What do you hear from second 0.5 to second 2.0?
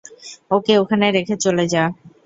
ওকে ওখানে রেখে চলে যা।